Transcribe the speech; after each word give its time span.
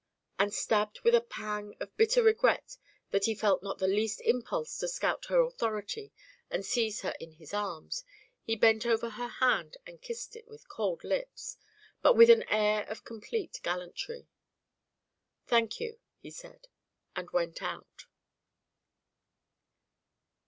And 0.39 0.51
stabbed 0.51 1.01
with 1.01 1.13
a 1.13 1.21
pang 1.21 1.77
of 1.79 1.95
bitter 1.95 2.23
regret 2.23 2.77
that 3.11 3.25
he 3.25 3.35
felt 3.35 3.61
not 3.61 3.77
the 3.77 3.85
least 3.87 4.19
impulse 4.21 4.75
to 4.79 4.87
scout 4.87 5.25
her 5.25 5.41
authority 5.41 6.11
and 6.49 6.65
seize 6.65 7.01
her 7.01 7.13
in 7.19 7.33
his 7.33 7.53
arms, 7.53 8.03
he 8.41 8.55
bent 8.55 8.83
over 8.87 9.11
her 9.11 9.27
hand 9.27 9.77
and 9.85 10.01
kissed 10.01 10.35
it 10.35 10.47
with 10.47 10.67
cold 10.67 11.03
lips, 11.03 11.55
but 12.01 12.15
with 12.17 12.31
an 12.31 12.41
air 12.49 12.83
of 12.89 13.05
complete 13.05 13.59
gallantry. 13.61 14.27
"Thank 15.45 15.79
you," 15.79 15.99
he 16.17 16.31
said, 16.31 16.67
and 17.15 17.29
went 17.29 17.61
out. 17.61 18.07